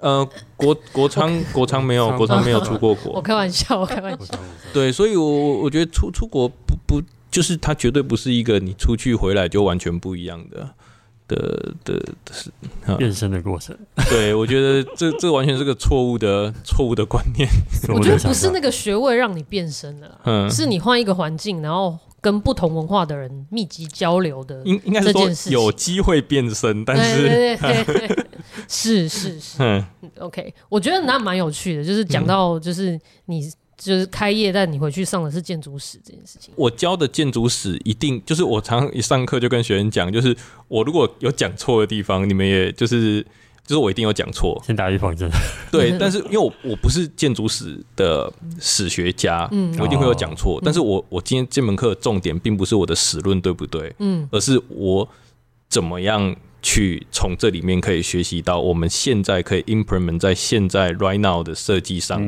[0.00, 4.34] 呃国国昌国昌没有国昌没有出过国，我开玩笑，我开玩笑，
[4.74, 10.74] 对，所以我我觉得出出国不不就是他绝对不是一个你出去回来就完全不一样的。
[11.30, 12.50] 的的是
[12.98, 13.76] 变身的过程，
[14.10, 17.48] 对，我觉得这这完全是个错误的错误的观念。
[17.88, 28.26] 我觉得不是那个学位让你变身的，嗯，是你换一个环境，然后跟不同文化的人密集交流的，应应该是说有机会变身，但是对对对对
[28.68, 29.84] 是是是，嗯
[30.18, 33.50] ，OK，我觉得那蛮有趣的，就是讲到就是你。
[33.80, 36.52] 就是开业，但你回去上的是建筑史这件事情。
[36.54, 40.36] 我教的建筑史一定就是我常常一上课就跟学生讲，就是
[40.68, 43.22] 我如果有讲错的地方，你们也就是
[43.64, 45.30] 就是我一定有讲错，先打预防针。
[45.72, 50.60] 对，但是因为我我不是建筑史的史学家，嗯，我一定会有讲错。
[50.62, 55.08] 但是我我今天这门课的重点并不是我的史论对不对，嗯，而是我
[55.68, 56.36] 怎么样。
[56.62, 62.20] 去从这里面可以学习到，我们现在可以 implement 在现在 right now 的设计上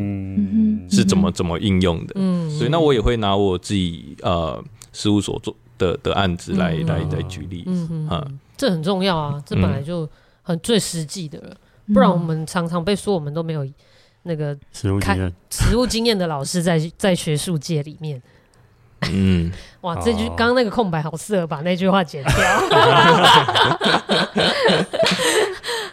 [0.90, 2.14] 是怎么怎么应用的。
[2.16, 7.64] 嗯，所以那我也会拿我自己呃事务所做的的案子来来来举例。
[7.66, 10.08] 嗯嗯，这很重要啊，这本来就
[10.42, 11.56] 很最实际的了。
[11.92, 13.68] 不然我们常常被说我们都没有
[14.22, 18.22] 那个实务经验、实务经验的老师在在学术界里面。
[19.10, 19.50] 嗯，
[19.82, 22.32] 哇，这句刚刚那个空白好适合把那句话剪掉。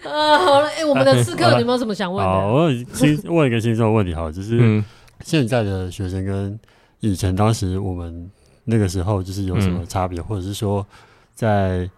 [0.03, 2.31] 呃， 好了，哎、欸，我们的刺客，你有没有什么想问的？
[2.31, 4.83] 好，我先问一个轻松的问题，好，就是
[5.23, 6.59] 现在的学生跟
[6.99, 8.29] 以前当时我们
[8.65, 10.85] 那个时候就是有什么差别，嗯、或者是说
[11.33, 11.89] 在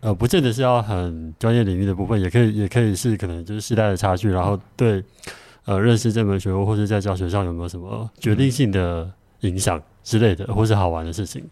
[0.00, 5.04] 呃，不见得是要很专业领域的部分，也可以，也可以是可能就是时代的差距，然后对
[5.64, 9.08] 呃认识这门学问或者在教学上有没有什么决定性的
[9.42, 9.80] 影响？
[10.02, 11.48] 之类的，或是好玩的事情。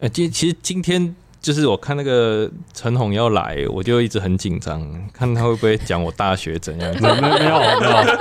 [0.00, 6.92] 呃，今其实今天就是我看那个陈红要来，我就一直很紧张，看他会不会讲我大学怎样？
[7.00, 7.50] 没有没有没有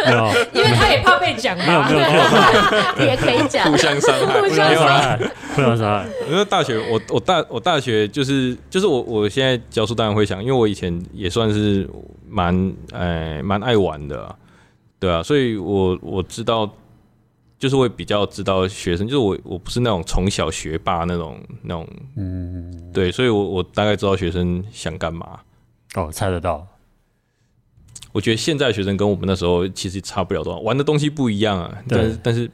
[0.05, 5.17] 没有，因为他也怕被讲，没有没有没有， 也可以讲，互相伤害，互相伤害，
[5.55, 6.05] 互相伤害。
[6.29, 11.89] 因为大学，我我大我大学就是就是我我现在教书当然会想，因为我以前也算是
[12.29, 14.35] 蛮呃蛮爱玩的，
[14.99, 16.71] 对啊，所以我我知道。
[17.63, 25.39] 就是会比较知道学生，就是我我不是那种从小学霸那种那种，嗯，对，所以我我大概知道学生想干嘛。
[25.95, 26.67] 哦，猜得到。
[28.11, 32.51] 我觉得现在学生跟我们那时候其实差不了多少，玩的东西不一样啊，但是但是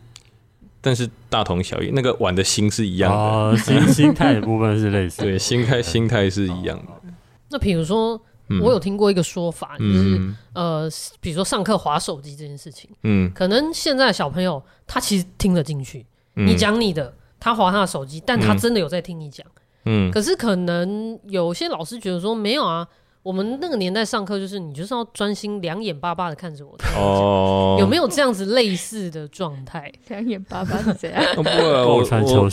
[0.79, 6.91] 但是大同小异，那个玩的心是一样的，哦、心心态的部分是类似，对，心态心态是一样的。
[6.91, 7.01] 哦、
[7.49, 8.21] 那比如说。
[8.61, 19.45] 我有听过一个说法，嗯、就是呃，比如说上课划手机这件事情，嗯，可能现在的小朋友他其实听得进去，嗯、你讲你的，他划他的手机，但他真的有在听你讲，
[19.85, 22.87] 嗯，可是可能有些老师觉得说没有啊，
[23.21, 29.91] 我们那个年代上课就是你就是要专心两眼巴巴的看着我，哦， 有没有这样子类似的状态？
[30.07, 31.23] 两眼巴巴是怎样？
[31.35, 31.51] 不会，
[31.85, 32.49] 我我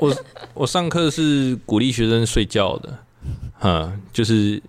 [0.00, 0.16] 我
[0.54, 2.98] 我上课是鼓励学生睡觉的，
[3.58, 4.60] 哈，就是。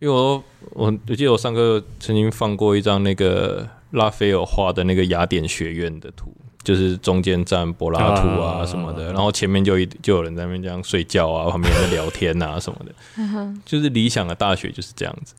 [0.00, 0.42] 因为我
[0.74, 6.32] 我我记得我上课曾经放过一张那个拉斐尔画的那个雅典学院的图，
[6.62, 15.34] 就是中间站柏拉图啊什么的，然后前面就一就有人在那边这样睡觉啊，旁边在聊天啊什么的，就是理想的大学就是这样子，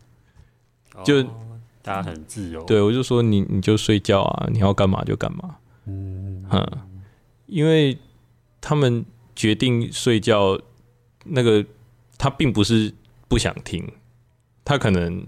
[1.06, 1.24] 就
[1.82, 2.62] 大家很自由。
[2.64, 6.44] 对，我就说你你就睡觉啊，你要干嘛就干嘛，嗯，
[7.46, 7.98] 因为
[8.60, 10.60] 他们决定睡觉，
[11.24, 11.66] 那个
[12.18, 12.94] 他并不是
[13.30, 13.90] 不想听，
[14.70, 15.26] 他可能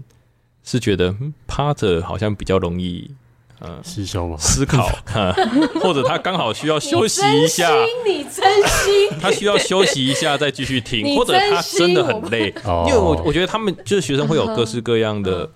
[0.62, 1.12] 是觉得
[1.48, 3.10] 趴着好像比较容易。
[3.64, 4.88] 嗯，吸收嘛，思考，
[5.80, 7.70] 或者他刚好需要休息一下，
[8.04, 12.52] 你真心，他需要休息一下再继续听，或者他真的很累，
[12.88, 15.48] 因为我我觉得他们就是学生会有各式各样的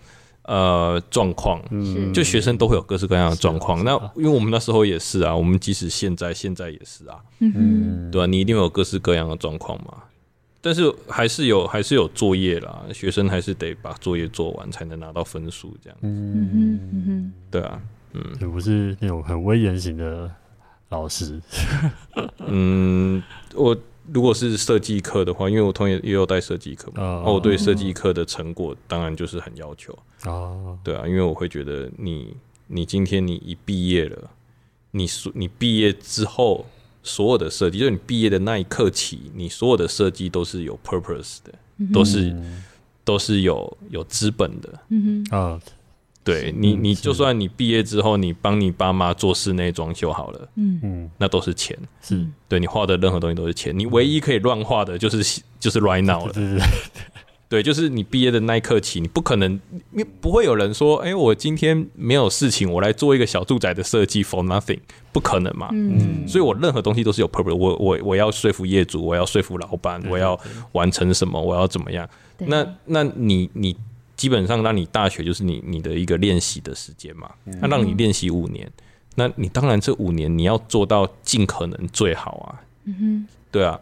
[0.43, 3.83] 呃状况，嗯，就学生都会有各式各样的状况。
[3.85, 8.27] 那因为我们那时候也是啊，我们即使现在现在也是啊，嗯，对吧？
[8.27, 9.95] 你一定会有各式各样的状况嘛，
[10.67, 17.81] 但是还是有还是有作业啦，学生还是得把作业做完才能拿到分数，这样子，嗯嗯嗯，对啊。
[18.15, 20.29] 嗯，也不是那种很威严型的
[20.89, 21.41] 老师。
[22.49, 23.23] 嗯，
[23.55, 23.77] 我
[24.13, 29.97] 如果是设计课的话，因为我同学也有带设计课嘛，哦，我对设计课的成果当然就是很要求。
[30.25, 32.35] 哦，对啊，因为我会觉得你，
[32.67, 34.31] 你今天你一毕业了，
[34.91, 36.67] 你所你毕业之后
[37.07, 42.37] 所有的设计，就是你毕业的那一刻起，你所有的设计都是有 purpose 的，嗯、都是
[43.05, 44.69] 都是有有资本的。
[44.91, 45.61] 嗯哼，啊。
[46.25, 50.81] 对你，你就算你毕业之后，你帮你爸妈做室内装修好了，嗯。
[50.83, 52.27] 嗯，那都是钱，是。
[52.49, 53.73] 对你画的任何东西都是钱。
[53.79, 56.59] 你唯一可以乱画的就是就是 right now 了，对，
[57.63, 59.53] 就是你毕业的那一刻起，你不可能，
[59.93, 64.81] 因为不会有人说，哎，我今天没有事情，我来做一个小住宅的设计 for nothing，
[65.13, 70.39] 不可能嘛，嗯，所以我任何东西都是有 purpose，我我我要说服业主，我要说服老板，我要
[70.73, 72.09] 完成什么，我要怎么样？
[72.39, 73.77] 那那你你。
[74.17, 77.31] 基本上，让你大学就是你你的一个练习的时间嘛，
[77.61, 78.67] 那让你练习五年，
[79.15, 82.49] 那你当然这五年你要做到尽可能最好啊。
[82.85, 83.79] 嗯哼，对啊，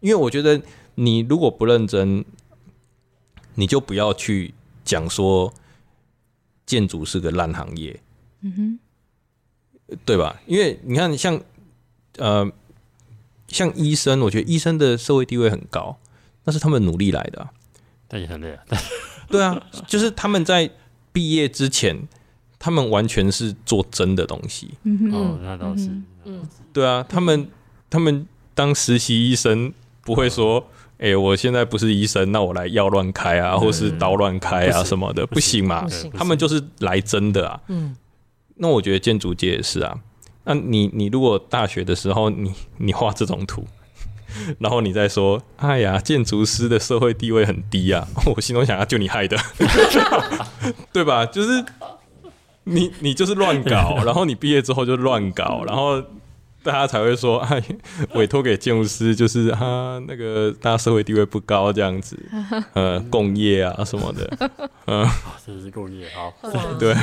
[0.00, 0.58] 因为我觉得
[0.94, 2.24] 你如果不认真，
[3.54, 5.52] 你就不要去讲说
[6.66, 8.00] 建筑是个烂行业。
[8.40, 8.78] 嗯
[9.88, 10.40] 哼，对吧？
[10.46, 11.40] 因为你看，像
[12.18, 12.50] 呃，
[13.48, 15.98] 像医生，我觉得医生的社会地位很高，
[16.44, 17.48] 那是他们努力来的，
[18.06, 18.64] 但也很累啊。
[19.28, 20.70] 对啊，就是他们在
[21.12, 22.06] 毕业之前，
[22.58, 24.74] 他们完全是做真的东西。
[24.82, 25.88] 嗯哦，那倒是。
[26.24, 27.48] 嗯，对啊，他们
[27.88, 35.86] 他们当实习医生不会说，哎、欸，我现在不是医生，那我来药乱开啊，或是刀乱开啊什么的，不行嘛。
[36.16, 37.60] 他们就是来真的啊。
[37.68, 37.96] 嗯，
[38.56, 39.98] 那我觉得建筑界也是啊。
[40.44, 43.66] 那你你如果大学的时候你你画这种图。
[44.58, 48.04] 然后你再说，哎呀，建筑师的社会地位很低啊！
[48.34, 49.36] 我心中想，要，就你害的，
[50.92, 51.24] 对吧？
[51.24, 51.64] 就是
[52.64, 56.02] 你，你就是乱搞，然后你毕业之后就乱搞，然后。
[56.64, 57.62] 大家才会说，哎，
[58.14, 62.18] 委托给建筑师就是啊那个大家社会地位不高这样子，
[62.72, 64.50] 呃，共业啊什么的，
[64.88, 65.06] 嗯，
[65.46, 66.32] 这是共业，好，
[66.78, 66.96] 对，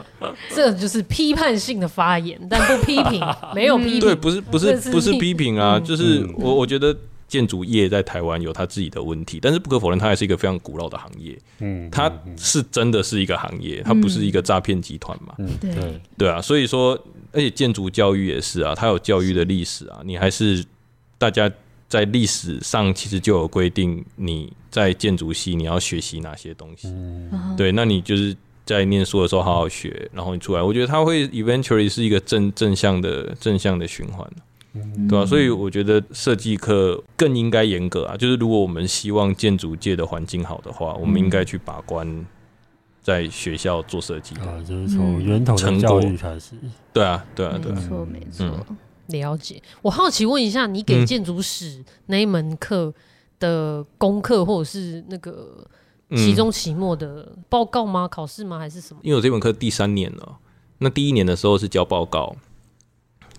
[0.54, 3.20] 这就是批判性的发言，但不批评，
[3.54, 5.58] 没有批评，对，不是不是不是批评。
[5.58, 6.94] 啊，就是我我觉得
[7.26, 16.98] 建筑业在台湾有它自己的问题，但是不可否认，它还是一个非常古老的行业，嗯，它是真的是一个行业，它不是一个诈骗集团嘛，嗯，对，对啊，所以说。
[17.36, 20.00] 而且建筑教育也是啊，它有教育的历史啊。
[20.02, 20.64] 你还是
[21.18, 21.52] 大家
[21.86, 26.88] 在历史上其实就有规定，你在建筑系你要学习哪些东西。
[26.88, 34.26] 嗯、对，那你就是在念书的时候好好学，然后你出来，我觉得它会 eventually 是一个正正向的正向的循环，
[34.72, 35.26] 嗯、对吧、啊？
[35.26, 38.16] 所以我觉得设计课更应该严格啊。
[38.16, 42.26] 就是如果我们希望建筑界的环境好的话，我们应该去把关。
[43.06, 46.56] 在学校做设计啊，就是从源头的教育开始。
[46.92, 48.66] 对啊，对啊，对啊，没错，没错。
[49.06, 49.62] 了解。
[49.80, 52.92] 我好奇问一下，你给建筑史那一门课
[53.38, 55.64] 的功课，或者是那个
[56.16, 58.08] 期中、期末的报告吗？
[58.08, 58.58] 考试吗？
[58.58, 58.98] 还是什么？
[59.04, 60.38] 因为我这门课第三年了，
[60.78, 62.34] 那第一年的时候是交报告，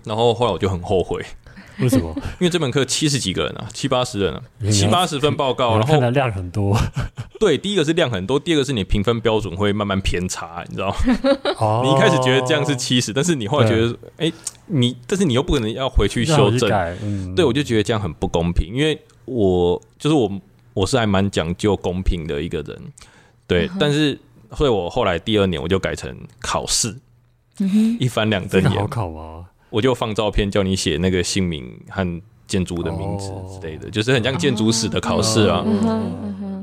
[0.06, 1.26] 然后后来我就很后悔。
[1.84, 2.13] 为什么？
[2.40, 6.78] 因为这门课七十几个人啊，七八十人啊，七八十份报告，然后量很多。
[7.40, 10.96] 对，第一个是量很多，第二个是你评分标准会慢慢偏差，你知道吗？
[11.60, 14.34] 哦、你一开始觉得这样是七十，但是你后来觉得，哎、欸，
[14.66, 16.69] 你但是你又不可能要回去修正，
[17.04, 20.32] 嗯、对，我就觉得这样很不公平，因为我就是我，
[20.73, 22.75] 我是还蛮讲究公平的一个人，
[23.46, 24.19] 对，嗯、但是
[24.56, 26.98] 所以我后来第二年我就改成考试，
[27.60, 29.46] 嗯、一翻两瞪眼，好考吗？
[29.70, 35.65] 我就放照片叫你写那个姓名和建筑的名字之类的，就是很像建筑史的考试啊。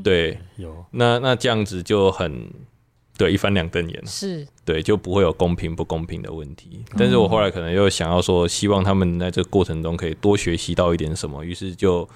[0.03, 0.85] 对，有。
[0.91, 2.49] 那那这样子就很
[3.17, 4.47] 对一翻两瞪眼，是。
[4.65, 6.83] 对就不会有公平不公平的问题。
[6.97, 12.09] 但是我后来可能又想要说，希望他们在这个过程中可以多学习到一点什么，于是就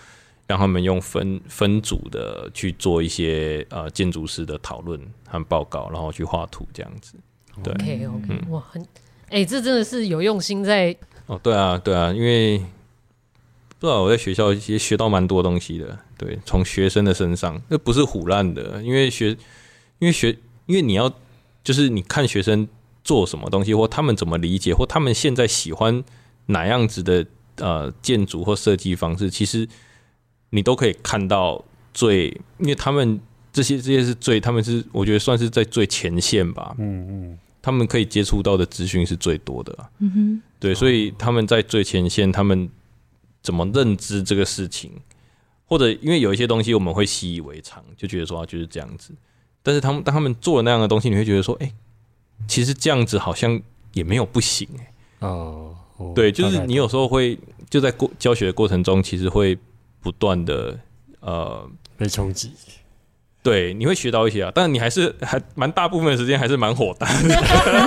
[0.47, 7.15] 让他们用分分组的去做一些呃建筑师的讨论和报告，然后去画图这样子。
[7.63, 8.83] 对，OK OK，嗯，哇，很，
[9.31, 10.97] 哎、欸，这真的是有用心在。
[11.27, 12.59] 哦，对啊，对啊，因为
[13.79, 15.99] 不知道我在学校也学到蛮多东西的。
[16.17, 19.37] 对，从学生的身上，那不是胡乱的，因为学，
[19.99, 21.13] 因为学，因为你要
[21.63, 22.67] 就是你看学生
[23.05, 26.03] 做什么东西，或他们怎么理解，或他们现在喜欢
[26.47, 27.27] 哪样子的
[27.57, 29.69] 呃建筑或设计方式，其实
[30.51, 31.63] 你都可以看到
[31.93, 33.21] 最，因为他们
[33.53, 36.75] 这些这些是最，他们是我觉得算是在最前线吧。
[36.79, 37.39] 嗯嗯。
[37.61, 42.69] 他们可以接触到的资讯是最多的，嗯哼，对，所以他们在最前线，他们
[43.43, 44.93] 怎么认知这个事情，
[45.67, 49.13] 或者因为有一些东西我们会习以为常，就觉得说就是这样子，
[49.63, 51.73] 但是他们当他们做了那样的东西，你会觉得说，哎，
[52.47, 53.61] 其实这样子好像
[53.93, 54.93] 也没有不行，哎，
[55.29, 55.75] 哦，
[56.15, 57.39] 对，就是你有时候会
[57.69, 59.59] 就在过教学的过程中，其实会
[60.01, 60.79] 不断的
[61.21, 62.53] 呃被冲击。
[63.49, 67.35] 对，你会学到一些啊，但是你还是还蛮大部分的时间还是蛮火大的，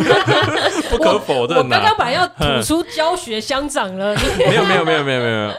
[0.89, 1.55] 不可否认。
[1.55, 5.53] 我刚刚本来要吐出教学相长了，没有没有没有没有没有，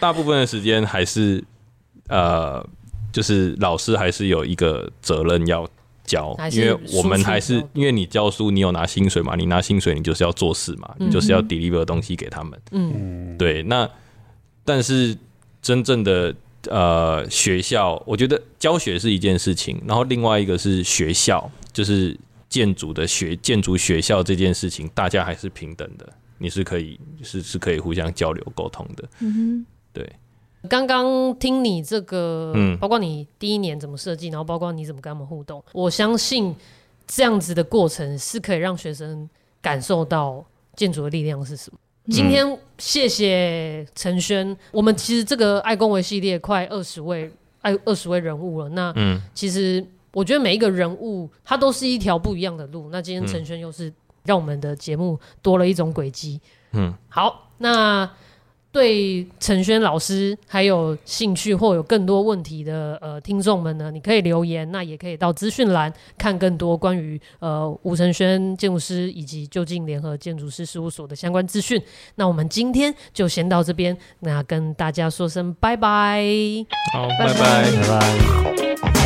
[0.00, 1.40] 大部分的时间还是
[2.08, 2.66] 呃，
[3.12, 5.68] 就是老师还是有一个责任要
[6.04, 12.60] 教，因为我们还是因为你教书，你有拿薪水嘛，你拿薪水，你就是要做事嘛，你就是要 deliver 东西给他们。
[12.72, 13.88] 嗯，对，那
[14.64, 15.16] 但是
[15.62, 16.34] 真正的。
[16.70, 22.16] 呃，学校，我觉得教学是一件事情，然后另外一个是学校，就是
[22.48, 26.08] 建筑的学建筑学校这件事情，大家还是平等的，
[26.38, 29.08] 你是可以是是可以互相交流沟通的。
[29.20, 30.12] 嗯哼，对。
[30.68, 36.54] 刚刚听你这个，嗯，包括你第一年怎么设计，然后包括你怎么跟他们互动，我相信
[37.04, 39.28] 这样子的过程是可以让学生
[39.60, 40.44] 感受到
[40.76, 41.78] 建筑的力量是什么。
[42.08, 47.30] 今天谢谢陈轩，我们其实这个爱公维系列快二十位
[47.60, 48.68] 爱二十位人物了。
[48.70, 48.94] 那
[49.34, 52.88] 其实我觉得每一个人物他都是一条不一样的路。
[52.90, 53.92] 那今天陈轩又是
[54.24, 56.40] 让我们的节目多了一种轨迹。
[56.72, 58.10] 嗯，好，那。
[58.72, 71.80] 对陈轩老师还有兴趣或有更多问题的呃听众们呢，你可以留言，那也可以到资讯栏看更多关于呃吴承轩建筑师以及就近联合建筑师事务所的相关资讯。
[72.14, 76.24] 那我们今天就先到这边，那跟大家说声拜拜，
[76.94, 78.16] 好，拜拜，拜拜。
[78.56, 79.01] 拜拜。